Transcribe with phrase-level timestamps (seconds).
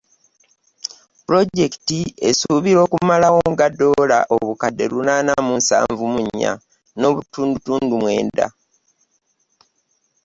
[1.23, 1.99] Pulojekiti
[2.29, 6.51] esuubirwa okumalawo nga ddoola obukadde lunaana mu nsanvu mu nnya
[6.99, 8.45] n'obutundutundu mwenda.